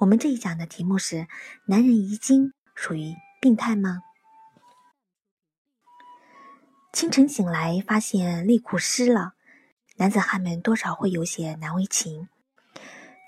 [0.00, 1.28] 我们这一讲的题目是：
[1.66, 4.00] 男人遗精属于病态吗？
[6.90, 9.34] 清晨醒来发现内裤湿了，
[9.96, 12.30] 男子汉们多少会有些难为情。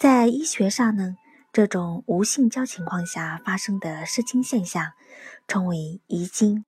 [0.01, 1.19] 在医学上呢，
[1.53, 4.93] 这种无性交情况下发生的失精现象
[5.47, 6.65] 称为遗精。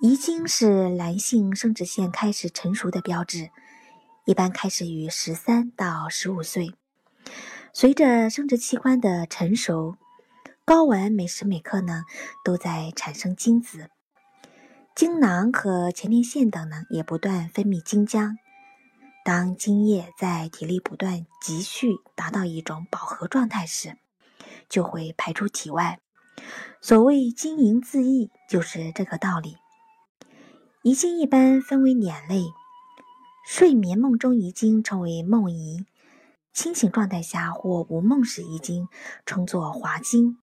[0.00, 3.50] 遗精是男性生殖腺开始成熟的标志，
[4.24, 6.74] 一般开始于十三到十五岁。
[7.76, 9.96] 随着生殖器官的成熟，
[10.64, 12.04] 睾丸每时每刻呢
[12.44, 13.90] 都在产生精子，
[14.94, 18.36] 精囊和前列腺等呢也不断分泌精浆。
[19.24, 23.96] 当精液在体内不断积蓄，达到一种饱和状态时，
[24.68, 25.98] 就会排出体外。
[26.80, 29.56] 所谓精盈自溢，就是这个道理。
[30.82, 32.44] 遗精一般分为两类，
[33.44, 35.84] 睡眠梦中遗精称为梦遗。
[36.54, 38.88] 清醒状态下或无梦时遗精，
[39.26, 40.38] 称作滑精。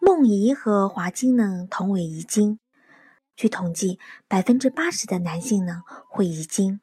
[0.00, 2.60] 梦遗和滑精呢，同为遗精。
[3.34, 6.80] 据统计，百分之八十的男性呢会遗精，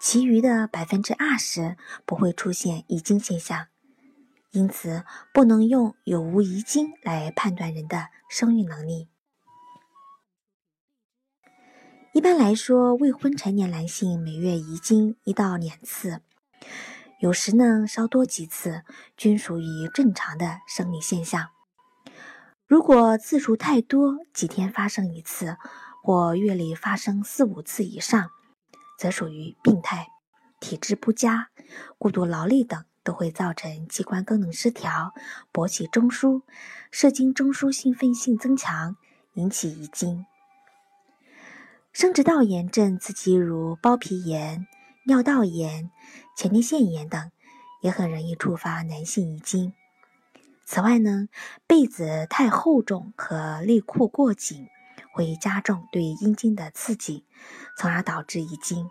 [0.00, 3.66] 其余的百分之二十不会出现遗精现象。
[4.52, 9.08] 因此，不能用有无遗精来判断人的生育能力。
[12.14, 16.22] 一般来说，未婚成年男性每月遗精一到两次。
[17.20, 18.82] 有时呢，稍多几次，
[19.16, 21.50] 均属于正常的生理现象。
[22.66, 25.56] 如果次数太多，几天发生一次，
[26.02, 28.30] 或月里发生四五次以上，
[28.98, 30.08] 则属于病态。
[30.58, 31.50] 体质不佳、
[31.96, 35.12] 过度劳累等，都会造成器官功能失调，
[35.52, 36.42] 勃起中枢、
[36.90, 38.96] 射精中枢兴奋性增强，
[39.34, 40.24] 引起遗精。
[41.92, 44.66] 生殖道炎症刺激如包皮炎。
[45.04, 45.90] 尿道炎、
[46.42, 47.30] 前列腺炎等
[47.82, 49.72] 也很容易触发男性遗精。
[50.64, 51.28] 此外呢，
[51.68, 54.66] 被子太厚重和内裤过紧
[55.12, 57.24] 会加重对阴茎的刺激，
[57.78, 58.90] 从而导致遗精。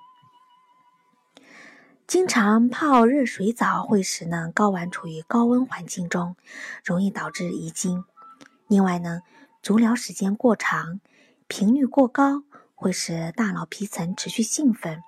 [2.07, 6.37] 经常泡热水澡会使呢睾丸处于高温环境中，
[6.85, 8.05] 容易导致遗精。
[8.69, 9.23] 另外呢，
[9.61, 11.01] 足疗时间过长、
[11.49, 12.43] 频率过高
[12.75, 15.03] 会使大脑皮层持续兴奋。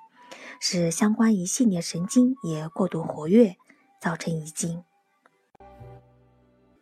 [0.66, 3.57] 使相关一系列神经也过度活跃，
[4.00, 4.85] 造成遗精。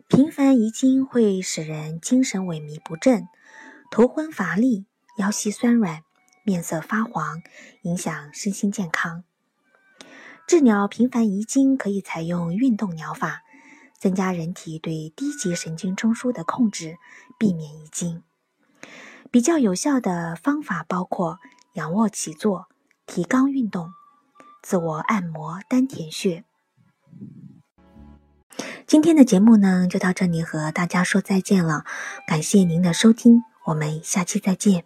[0.08, 3.28] 频繁遗精会使人精神萎靡不振、
[3.90, 4.86] 头昏乏力、
[5.18, 6.04] 腰膝酸软、
[6.44, 7.42] 面色发黄，
[7.82, 9.24] 影响身心健康。
[10.46, 13.42] 治疗频繁遗精可以采用运动疗法，
[13.98, 17.00] 增加人体对低级神经中枢的控制，
[17.40, 18.22] 避免遗精。
[19.32, 21.40] 比较有效的方法包括
[21.74, 22.68] 仰卧起坐。
[23.14, 23.92] 提肛运动，
[24.64, 26.46] 自我按摩丹田穴。
[28.88, 31.84] 今天的节目呢，就到这里，和大家说再见了。
[32.26, 34.86] 感谢您的收听，我们下期再见。